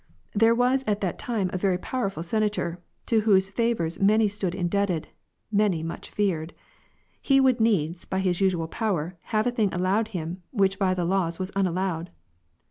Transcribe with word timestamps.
There 0.33 0.55
was 0.55 0.83
at 0.87 0.99
that 1.01 1.19
time 1.19 1.51
a 1.53 1.59
very 1.59 1.77
powerful 1.77 2.23
senator, 2.23 2.79
to 3.05 3.19
whose 3.21 3.51
favours 3.51 3.99
many 3.99 4.27
stood 4.27 4.55
indebted, 4.55 5.09
many 5.51 5.83
much 5.83 6.09
feared. 6.09 6.55
He 7.21 7.39
would 7.39 7.59
needs, 7.61 8.03
by 8.03 8.21
his 8.21 8.41
usual 8.41 8.67
power, 8.67 9.15
have 9.25 9.45
a 9.45 9.51
thing 9.51 9.71
allowed 9.71 10.07
him, 10.07 10.41
which 10.49 10.79
by 10.79 10.95
the 10.95 11.05
laws 11.05 11.37
was 11.37 11.51
unallowed. 11.55 12.09